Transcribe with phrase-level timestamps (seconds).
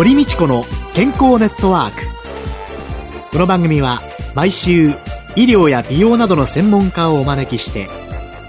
[0.00, 1.96] 堀道子の健康ネットワーク。
[3.32, 4.00] この番組は
[4.34, 4.92] 毎週
[5.36, 7.86] 医療や美容などの専門家をお招きして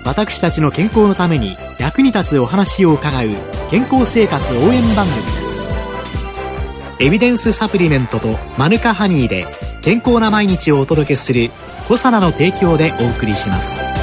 [0.05, 3.27] 私たちの健康のために役に立つお話を伺う
[3.69, 5.59] 健康生活応援番組です。
[7.01, 9.45] エビデンスサプリメントとマヌカハニーで
[9.81, 11.51] 健康な毎日をお届けする
[11.89, 14.00] 「コサナの提供」でお送りします。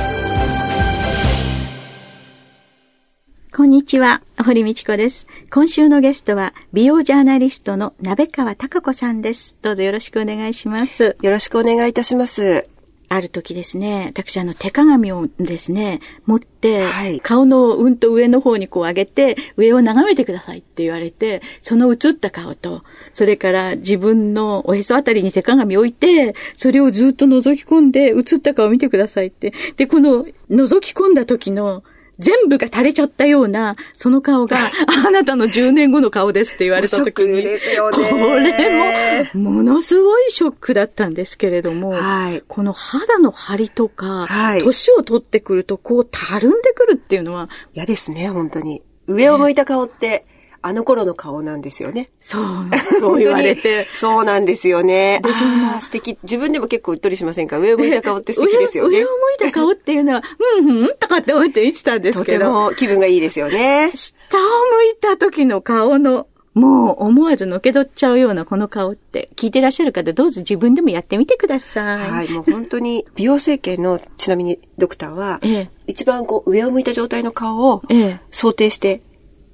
[3.59, 5.27] こんにちは、堀道子です。
[5.51, 9.56] 今週のゲストは、美容ジャーナリストの鍋川貴子さんです。
[9.62, 11.16] どうぞよろしくお願いします。
[11.20, 12.68] よろしくお願いいたします。
[13.09, 29.52] ある時ですね、私あの手鏡をですね、持って、はい顔のうんと上の方にこう上げて、上を眺めてくださいって言われて、その映った顔と、それから自分のおへそあたりに手鏡を置いて、それをずっと覗き込んで、映った顔を見てくださいって。
[29.77, 31.82] で、この覗き込んだ時の、
[32.18, 34.59] 全部が垂れちゃったような、その顔が、
[35.06, 42.43] あなたの10年後の顔ですって言われた時に、これも、ものすごいショックだったんですけれども、はい。
[42.48, 44.62] この肌の張りとか、はい。
[44.62, 48.82] 年を取ってくると、こう、たるんでくるっていうのは、嫌ですね、本当に。
[49.06, 50.26] 上を向いた顔って、
[50.60, 52.09] あの頃の顔なんですよね。
[52.20, 52.42] そう、
[53.01, 53.87] そう言われて。
[53.95, 55.20] そうなんですよね。
[55.23, 56.18] でそんなあー素敵。
[56.23, 57.59] 自分でも結構うっとりしませんか？
[57.59, 59.02] 上を向いた顔って素敵ですよね上。
[59.02, 60.23] 上を向いた顔っていうのは、
[60.59, 63.90] うんうんとかって思って言ってたんですとけど、ても気分がいいですよね。
[63.95, 64.47] 下を向
[64.92, 72.10] いた時の顔の、もう思わずのけどっちゃうようなこの顔って、聞いてらっしゃる方どうぞ自分でもやってみてください。
[72.10, 79.03] はい、もう本当に、美容整形の、ちなみにドクターは、ええ一番こう、上を向いた状態の顔をええ想定して、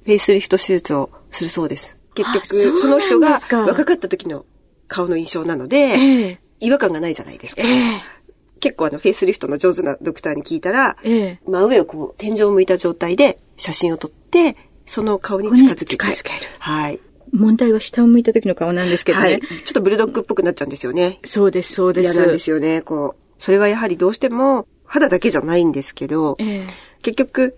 [0.05, 1.97] フェイスリフト手術をするそうです。
[2.13, 4.45] 結局、その人が若かった時の
[4.87, 7.63] 顔の印象なので、ええ違和感がないじゃないですか。
[7.63, 8.01] ええ
[8.59, 15.85] 結構あの、フェイスリフトの上手なドクターに聞いたら、ええ真上をこう、天井を向いた状態で写真を撮って、その顔に近づけて。
[15.85, 16.99] 近づけるはい。
[17.33, 19.25] 問題は下を向いた時の顔なんですけどね。
[19.25, 19.39] はい。
[19.39, 21.19] ちょっとブルドッグっぽくなっちゃうんですよね。
[21.25, 22.13] そうです、そうです。
[22.13, 23.41] 嫌なんですよね、こう。
[23.41, 26.67] それはやはりどうしても、肌だけじゃないんですけど、ええ
[27.01, 27.55] 結局、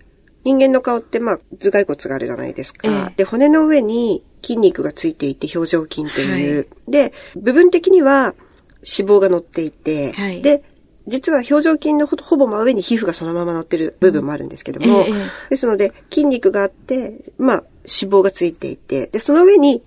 [0.48, 2.88] 人間の顔ってまあ、頭蓋骨があるじゃないですか。
[2.88, 6.68] ええで、骨の上に筋肉がついていて、表情筋という。
[6.88, 8.34] で、部分的には
[8.76, 10.62] 脂肪が乗っていて、はいで、
[11.06, 15.12] 実は表情筋のほほぼ真上に皮膚がそのまま乗ってる部分もあるんですけども、え
[15.50, 19.82] ですので、筋肉があって、まあ、脂肪がついていて、で、その上に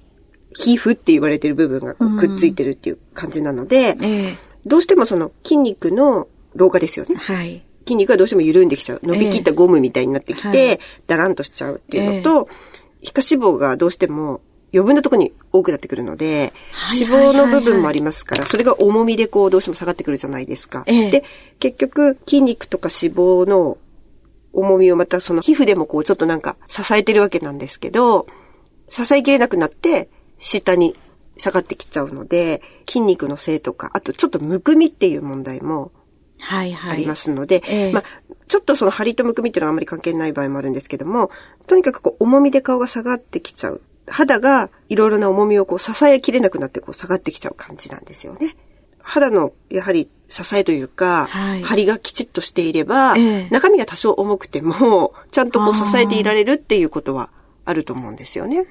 [0.56, 7.16] 皮膚って言われてる部分がくっついてるっていう感じなので、ええどうしてもその筋肉の老化ですよね。
[7.16, 7.64] はい。
[7.86, 9.02] 筋肉がどうしても緩んできちゃう。
[9.04, 12.50] 伸びきったゴムみたいになってきて、ええだらんとしちゃうっていうのと、
[13.02, 14.42] 皮下脂肪がどうしても
[14.74, 20.84] 余分なところに多くなってくるので、はい脂肪の部分もありますから、それが重みでこうどうしても下がってくるじゃないですか。
[20.88, 21.24] ええで、
[21.60, 23.78] 結局筋肉とか脂肪の
[24.54, 28.28] 重みをまたその皮膚でもこうちょっとなんか支えてるわけなんですけど、
[28.90, 30.96] 支えきれなくなって下に
[31.38, 35.92] 下がってきちゃうので、筋肉のせいとか、あとちょっとむくみっていう問題も。
[36.50, 38.04] ありますので、ええまあ、
[38.48, 41.32] ちょっとその張りとむくみっていうのはあまり関係ない場合もあるんですけども、
[41.68, 43.82] とにかくこう重みで顔が下がってきちゃう。
[44.08, 48.56] 肌がいろいろな重みをこう支えきれなくなってこう下がってきちゃう感じなんですよね。
[49.00, 57.30] 肌のやはり支えというか、はい張りがきちっとしていれば、ええ中身が多少重くても、ちゃんとこう支えていられるっていうことは
[57.66, 58.66] あると思うんですよね。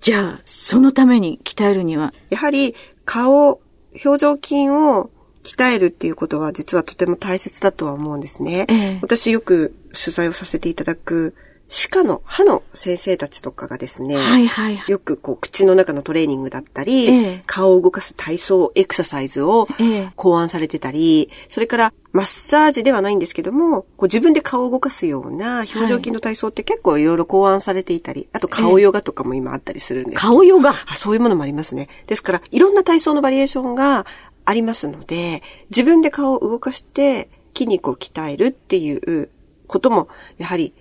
[0.00, 2.74] じゃあ、そのために鍛えるには、やはり
[3.04, 3.60] 顔、
[4.04, 5.10] 表情筋を
[5.44, 8.66] 鍛えるっていうことは実はとても大切だとは思うんですね。
[8.68, 11.34] ええ私よく取材をさせていただく
[11.72, 14.90] 歯科の歯の先生たちとかがですね、はいはいはい。
[14.90, 30.20] よくこう口の中のトレーニングだったり、ええ顔を動かす体操、エクササイズをええ考案されてたり、それからマッサージではないんですけども、こう自分で顔を動かすような表情筋の体操って結構いろいろ考案されていたり、あと顔ヨガとかも今あったりするんです。
[30.20, 30.74] 顔ヨガ。
[30.86, 31.88] あそういうものもありますね。
[32.06, 34.04] ですから、いろんな体操のバリエーションが
[34.44, 39.30] ありますので、自分で顔を動かして筋肉を鍛えるっていう
[39.66, 40.08] ことも、
[40.38, 40.74] やはり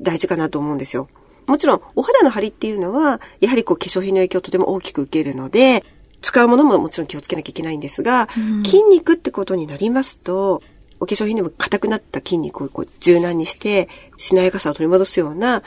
[0.00, 1.08] 大事かなと思うんですよ。
[1.46, 5.84] もちろん、お肌の張りっていうのは、やはりこう化粧品の影響をとても大きく受けるので、
[6.20, 8.28] 使うものももちろん気をつけなきゃいけないんですが、
[8.64, 10.62] 筋肉ってことになりますと、
[11.00, 15.62] お化粧品でも硬くなった筋肉をこう柔軟にして、しなやかさを取り戻すような、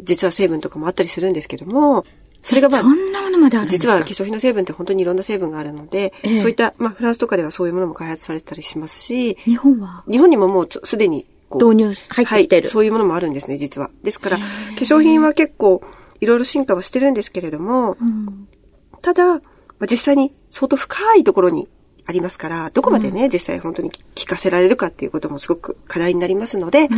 [0.00, 2.04] 実は成分とかもあったりするんですけども、
[2.44, 3.94] それがまあ、そんなものまであるんですか？
[3.94, 6.40] 実は化粧品の成分って本当にいろんな成分があるので、ええ。
[6.40, 10.04] そういった、まあ、フランスとかではそういうものも開発されてたりしますし、日本は？
[10.08, 12.62] 日本にももうすでに導入入ってきてる。
[12.64, 13.90] はい、そういうものもあるんですね、実は。
[14.02, 14.44] ですから、化
[14.74, 15.82] 粧品は結構
[16.20, 18.46] いろいろ進化はしてるんですけれども、うん。
[19.00, 19.40] ただ、ま
[19.80, 21.66] あ、実際に相当深いところに
[22.04, 23.96] ありますから、どこまでね、実際本当に効
[24.26, 26.88] かせられるかっていうこともすごく課題になりますので、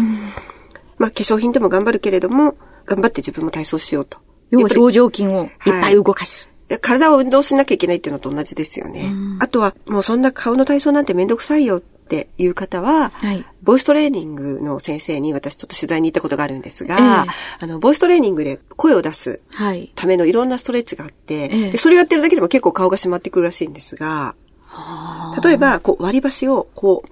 [0.98, 4.19] まあ、化粧品でも頑張るけれども、頑張って自分も体操しようと。
[4.50, 5.48] 要は表情筋をいっ
[5.81, 6.50] ぱい動かす。
[6.81, 9.12] 体を運動しなきゃいけないっていうのと同じですよね。
[9.38, 19.90] あとは、もうそんな顔の体操なんてめんどくさいよっていう方は、はいボイストレーニングの先生に私ちょっと取材に行ったことがあるんですが、ええあの、ボイストレーニングで声を出すはい。
[19.96, 24.37] ためのいろんなストレッチがあって、ええでそれをやってるだけでも結構顔が締まってくるらしいんですが、
[25.43, 27.08] 例えば、こう割り箸をこう、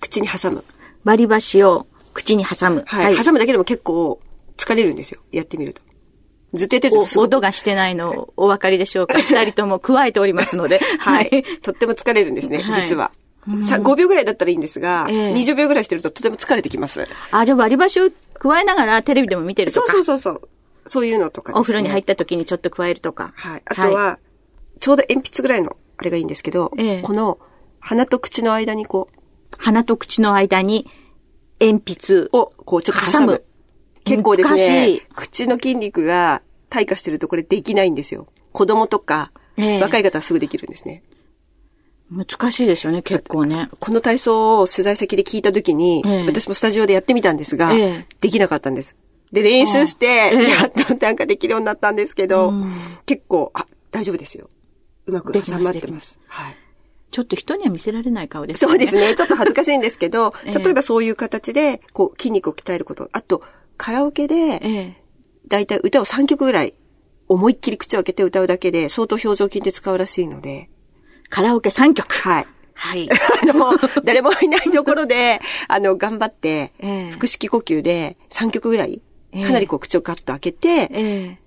[0.00, 0.64] 口に挟む。
[1.04, 2.84] 割り箸を口に挟む。
[2.86, 3.16] はい。
[3.16, 4.20] 挟むだけでも結構
[4.56, 5.20] 疲れるんですよ。
[5.32, 5.82] やってみると。
[6.54, 9.18] ずっとやってると音がしてないのお分かりでしょうか？
[9.22, 10.80] 二人とも加えておりますので。
[10.98, 11.44] はい。
[11.62, 13.10] とっても疲れるんですね、はい実は。
[13.60, 17.06] さ5秒ぐらいだったらいいんですが、ええ20秒ぐらいしてるととても疲れてきます。
[17.30, 18.08] あ、じゃあ割り箸を
[18.38, 19.92] 加えながらテレビでも見てるとそうか。
[19.92, 20.48] そうそうそう。
[20.86, 21.58] そういうのとかね。
[21.58, 23.32] お風呂に入った時にちょっと加えるとか。
[23.36, 23.62] はい。
[23.64, 24.18] あとは、
[24.80, 27.38] ちょうど鉛筆ぐらいのあれがいいんですけど、ええこの
[27.80, 29.14] 鼻と口の間にこう、
[29.58, 30.88] 鼻と口の間に
[31.60, 33.44] 鉛筆をこうちょっと挟む。
[34.04, 38.26] 結構ですねい、口の筋肉が退化してるとこれできないんですよ。
[38.52, 41.02] 子供とか、ええ若い方はすぐできるんですね。
[42.10, 43.68] 難しいですよね、結構ね。
[43.80, 48.96] この体操を取材先で聞いたときに、ええ私もスタジオでやってみたんですが、ええできなかったんです。
[49.32, 52.72] で、練習して、ええやっとなんかできるようになったんですけど、うん
[53.06, 54.48] 結構、あ、大丈夫ですよ。
[55.06, 56.18] うまく挟まってます。
[56.28, 56.56] はい。
[57.10, 58.72] ちょっと人には見せられない顔ですよね。
[58.72, 59.14] そうですね。
[59.14, 63.08] ちょっと恥ずかしいんですけど、 ええ例えばそういう形で、こう、筋肉を鍛えること。
[63.12, 63.42] あと、
[63.76, 64.96] カラオケで、ええ。
[65.48, 66.74] だいたい歌を3曲ぐらい、
[67.28, 70.70] 思いっきり口を開けて歌うだけで、相当表情筋って使うらしいので、
[71.28, 72.14] カラオケ3曲。
[72.14, 72.46] はい。
[72.74, 73.08] はい。
[73.42, 73.72] あの、
[74.04, 79.00] 誰もいないところで、 あの、頑張ってええ、腹式呼吸で3曲ぐらい、
[79.32, 81.38] ええかなりこう口をガッと開けて、ええ。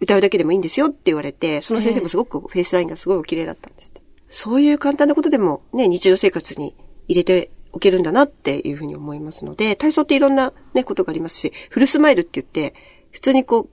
[0.00, 4.02] 歌うだけでもいいんですよって言われて、その先生もすごくフェイスラインがすごいお綺麗だったんですって。
[4.28, 6.74] そういう簡単なことでもね、日常生活に
[7.08, 12.74] 入れておけるんだなっていうふうに思いますので、体操っていろんなね、ことがありますし、フルスマイルって言って、
[13.10, 13.68] 普通にこう、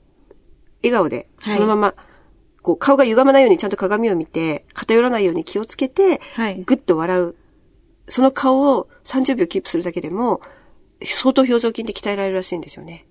[0.84, 1.96] 笑顔で、はいそのまま、
[2.62, 7.36] こう、顔が歪まないようにちゃんと鏡を見て、偏らないように気をつけて、はいぐっと笑う。
[8.10, 10.42] その顔を30秒キープするだけでも、
[11.06, 13.06] 相当表情筋で鍛えられるらしいんですよね。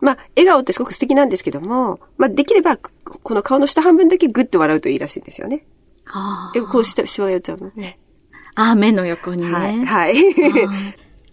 [0.00, 5.64] まあ、笑顔ってすごく素敵なんですけども、まあ、できれば、この顔の下半分だけグッと笑うといいらしいんですよね。
[6.06, 7.98] あえ、こうして、しわが寄っちゃうのね。
[8.54, 9.50] あー、目の横にね。
[9.50, 9.84] はい。
[9.84, 10.14] はい。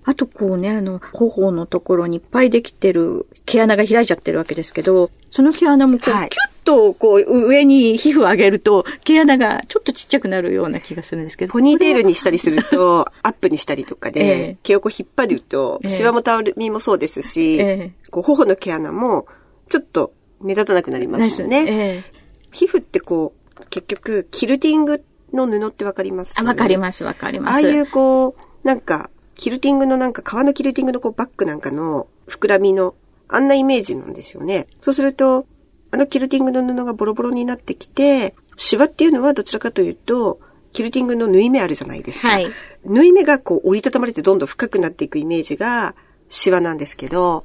[0.03, 11.53] あとこうね、あの、頬のところにいっぱいできてる毛穴が開いちゃってるわけですけど、その毛穴もこう、はいキュッとこう、上に皮膚を上げると、毛穴がちょっとちっちゃくなるような気がするんですけど。
[11.53, 12.09] ポニーテールに。
[12.09, 19.27] にしたりすると、 アップにしたりとかえでえ、毛をこう引っ張ると、ええシワもたるみもそうですしええ、こう、頬の毛穴も、
[19.69, 21.65] ちょっと目立たなくなりますよね。
[21.67, 22.21] ええ
[22.51, 25.01] 皮膚ってこう、結局、キルティング
[25.33, 27.66] の布ってわかりますあ、わかります、わかります。
[27.66, 32.95] ああいうこう、なんか、キルティングのなんか、革のキルティングのこうバッグなんかの膨らみの、
[33.28, 34.68] あんなイメージなんですよね。
[34.81, 35.45] そうすると、
[35.92, 40.39] あのキルティングの布がボロボロになってきて、シワっていうのはどちらかというと、
[40.74, 42.30] キルティングの縫い目あるじゃないですか。
[42.30, 42.48] はい
[42.84, 45.94] 縫い目がこう折りたたまれてどんどん深くなっていくイメージが、
[46.30, 47.44] シワなんですけど、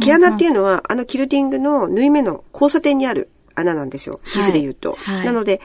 [0.00, 4.20] 毛穴っていうのは、あのキルティングの縫い目の交差点にある穴なんですよ。
[4.24, 4.92] 皮膚で言うと。
[4.92, 5.60] はいはいなので、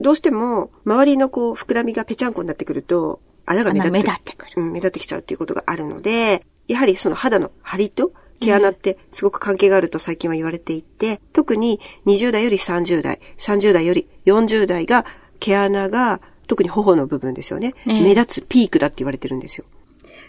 [0.00, 15.06] どうしても、周りのこう、膨らみがぺちゃんこになってくると、穴が目立って穴目立ってくるうん、目立ってきちゃうっていうことがあるので、やはりその肌の張りと毛穴ってすごく関係があると最近は言われていて、特に20代より30代、30代より40代が
[15.38, 17.74] 毛穴が特に頬の部分ですよね。
[17.86, 19.64] ええ目立つピークだって言われてるんですよ。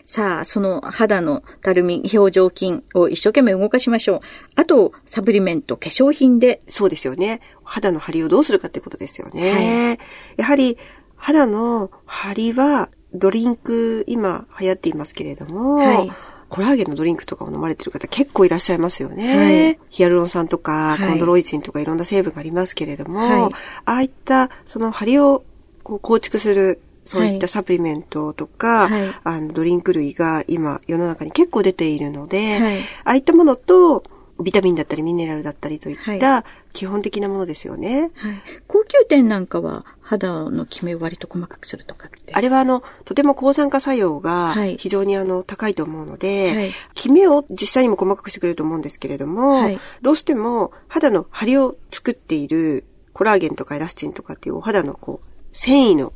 [0.08, 4.20] さあ、その肌のたるみ、表情筋を一生懸命動かしましょう。
[4.56, 7.42] あと、サプリメント、化粧品で、そうですよね。
[7.66, 10.00] 肌の張りをどうするかってことですよね。
[10.38, 10.78] やはり、
[11.18, 16.12] 肌の張りは、ドリンク、今流行っていますけれども、はい
[16.50, 19.38] コラーゲンのドリンクとかを飲まれてる方結構いらっしゃいますよね。
[19.38, 25.44] はいヒアルロン酸とか、はいコンドロイチンとかいろんな成分がありますけれども、はいああいった、その張りを
[25.84, 29.14] こう構築する、そういったサプリメントとか、はい。
[29.24, 32.80] あのドリンク類が今世の中に結構出ているので、はい。
[32.82, 34.04] ああいったものと、
[34.40, 38.12] ビタミンだったりミネラルだったりといっはた基本的なものですよね。
[38.16, 42.34] はい、高級店なんかは肌のキメを割と細かくするとかって。
[42.36, 44.78] あれはあの、とても抗酸化作用がはい。
[44.78, 46.72] 非常にあの、高いと思うので、はい。
[46.94, 49.80] キメを実際にも細かくしてくれると思うんですけれども、はい。
[50.04, 56.14] どうしても肌の張りを作っているコラーゲンとかエラスチンとかっていうお肌のこう、繊維の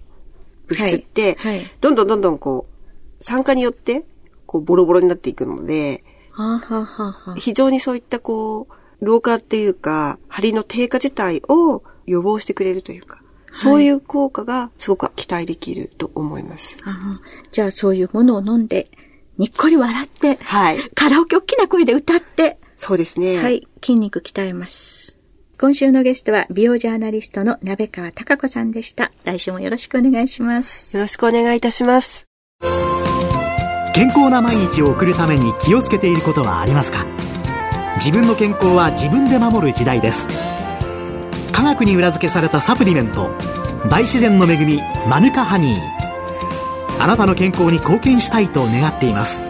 [0.76, 2.66] 物質って、はいはいどんどんどんどんこ
[3.20, 4.04] う、酸化によって、
[4.46, 13.22] こう、ボロボロになっていくので、はあ、はあはあはあ、非常にそういったこう、老化っていうか、張りの低下自体を予防してくれるというか、
[13.54, 16.78] そういう効果がすごく期待できると思います。
[16.86, 18.90] ああじゃあそういうものを飲んで、
[19.38, 20.90] にっこり笑って、はい。
[20.94, 23.38] カラオケ大きな声で歌って、そうですね。
[23.38, 25.01] はい、筋肉鍛えます。
[25.62, 29.12] 今週のゲストは美容ジャーナリストの鍋川貴子さんでした。
[29.26, 30.96] 来週もよろしくお願いします。
[30.96, 32.26] よろしくお願いいたします。
[33.94, 37.06] 健康な毎日を送るために気をつけていることはありますか？
[37.98, 40.28] 自分の健康は自分で守る時代です
[41.52, 43.30] 科学に裏付けされたサプリメント
[43.88, 45.80] 大自然の恵みマヌカハニー
[47.00, 49.42] あなたの健康に貢献したいと願っています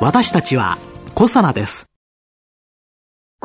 [0.00, 0.78] 私たちは
[1.14, 1.87] コサナです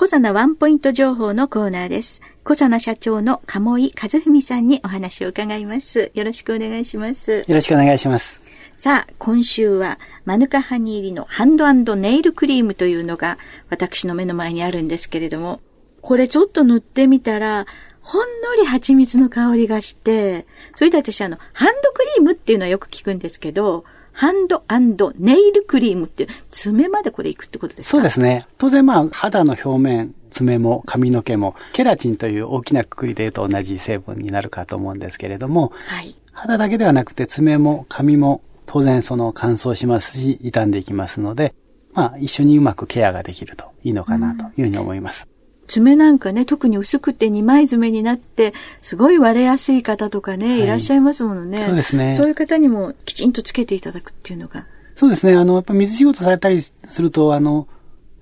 [0.03, 2.22] コサナワンポイント情報のコーナーです。
[2.43, 6.12] コサナ社長の鴨井和文さんにお話を伺います。
[6.13, 7.45] よろしくお願いします。
[7.48, 8.41] よろしくお願いします。
[8.75, 13.38] さあ、今週はマヌカハニ入りのハンドネイルクリームというのが
[13.69, 15.62] 私の目の前にあるんですけれども、
[16.01, 17.65] これちょっと塗ってみたら、
[18.01, 20.45] ほんのり蜂蜜の香りがして、
[20.75, 27.91] それで私あの、ハンドクリームっていうのはよく聞くんですけど、ハンドネイルクリームって、爪までこれいくってことですか？
[27.98, 28.46] そうですね。
[28.58, 41.53] 当然まあ、肌の表面、爪も髪の毛も、ケラチンという大きなくくりで言うと同じ成分になるかと思うんですけれども、はい、肌だけではなくて爪も髪も当然その乾燥しますし、傷んでいきますので、
[41.93, 45.27] まあ一緒にうまくケアができるといいのかなというふうに思います。
[45.67, 51.65] 爪なんかね、特に薄くて二枚爪になって、すごい割れやすい方とかね、はい、いらっしゃいますものね。
[51.65, 52.15] そうですね。
[52.15, 54.65] そういう方にもきちんとつけていただくっていうのが。
[54.96, 55.36] そうですね。
[55.36, 57.67] あの、やっぱ水仕事されたりすると、あの、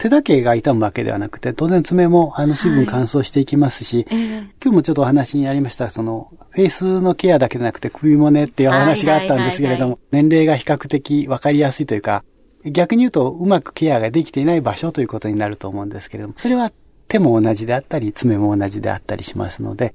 [0.01, 12.23] 手だけが傷むわけではなくて、当然爪もあの水分乾燥していきますし、はいえー、今日もちょっとお話にありました、その、フェイスのケアだけでなくて首もねっていうお話があったんですけれども、年齢が比較的わかりやすいというか、
[12.65, 16.71] 逆に言うとうまくケアができていない場所ということになると思うんですけれども、それは
[17.11, 19.93] 手も同じであったり、爪も同じであったりしますので、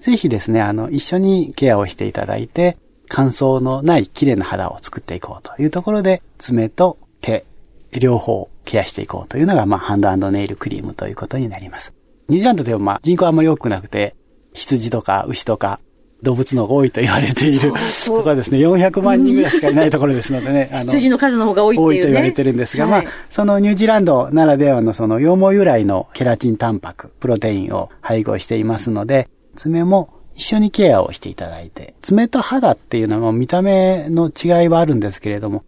[0.00, 2.76] ぜひですね、あの、一緒にケアをしていただいて、
[3.08, 7.46] 乾燥のない綺麗な肌を作っていこうというところで、爪と手、
[7.92, 11.94] 両方ケアしていこうというのが、まあ、ハンドネイルクリームということになります。
[12.28, 14.16] ニュージーランドでは、まあ、人口あんまり多くなくて、
[14.52, 15.78] 羊とか牛とか
[16.26, 17.72] 動物のが多いと言われている
[18.04, 20.70] とかですね、400万人ぐらいしかいないところですのでね。
[20.72, 35.64] あの羊の数の方が多いっていう、ね、多いと言われてるんですが、はい、まあ、そのニュージーランドならではのその羊毛由来のケラチンタンパク、プロテインを配合していますので、爪も一緒にケアをしていただいて、爪と肌っていうのは見た目の違いはあるんですけれども、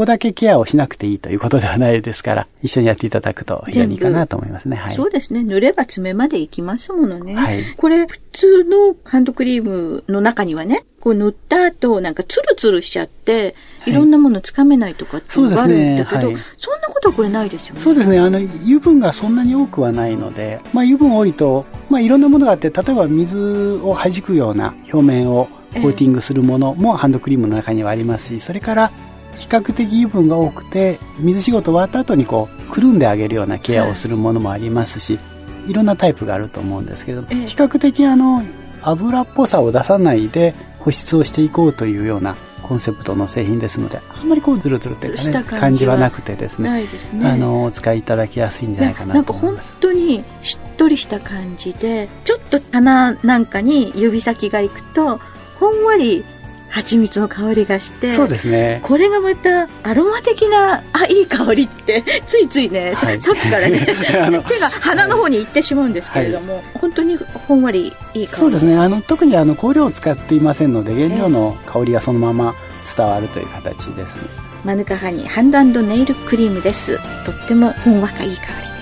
[0.00, 4.74] ここだけケアをしなくていいということではないですから、一緒にやっていただくと非常にいいかなと思いますね。
[4.74, 4.96] はい。
[4.96, 5.44] そうですね。
[5.44, 7.34] 塗れば爪までいきますものね。
[7.34, 7.74] はい。
[7.76, 13.54] これ、普通のハンドクリームの中にはね、こう塗った後、なんかツルツルしちゃって、
[13.84, 17.82] いろんなものつかめないとかっていうのがあるんだけど、そ、ねはい、そんなことはこれないですよね。
[17.82, 18.18] そうですね。
[18.20, 28.92] あの、油分がそんなに多くはないので、まあ油分多いと、まあいろんなものがあって、例えば水を弾くような表面をコーティングするものもハンドクリームの中にはありますし、それから
[29.40, 35.18] 比較的油分が多くて水仕事終わった後にこうくるんであげるようなケアをするものもありますし、
[35.66, 38.44] いろんなタイプがあると思うんですけど、比較的あの
[38.82, 47.28] 油っぽさを出さないで保湿をしていこうというようなコンセプトの製品ですのであんまりこうズルズルというかね感じはなくてですねね。
[47.28, 49.74] あのお使いいただきやすいんじゃないかなと思います。
[49.92, 55.18] にしっとりした感じでちょっと鼻なんかに指先がいくと
[55.58, 56.24] ほんわり
[56.70, 58.80] 蜂蜜の香りがしてそうですね。
[58.84, 63.86] これがまたアロマ的なあいい香りってついついね、はい、さっきからね
[64.48, 68.40] 手が鼻の方に行ってしまうんですけれども、はい、本当にほんわりいい香り。
[68.40, 68.76] そうですね。
[68.76, 72.54] あの特にあの香料を使っていませんので原料の香りがそのまま
[72.96, 74.16] 伝わるという形です、
[74.64, 76.98] マヌカハニーハンドネイルクリームです。
[77.24, 78.80] とってもほんわかいい香りです。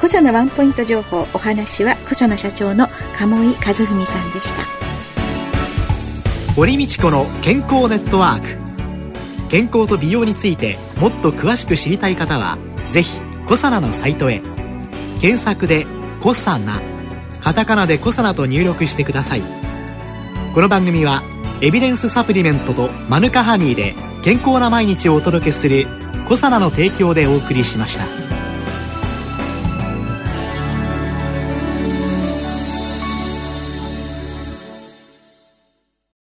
[0.00, 1.26] 小佐ワンポイント情報。
[1.32, 4.83] お話は小佐社長の鴨井和文さんでした
[6.56, 9.48] 堀道子の健康ネットワーク。
[9.48, 12.58] 健康と美容についてもっと詳しく知りたい方は
[12.88, 14.40] ぜひコサナのサイトへ。
[15.20, 15.84] 検索で
[16.22, 16.80] 「コサナ」
[17.42, 19.42] カタカナで「コサナ」と入力してください。
[20.54, 21.24] この番組は
[21.60, 25.88] エビデンスサプリメントとマヌカハニーで健康な毎日をお届けする
[26.28, 28.33] 「コサナの提供でお送りしました。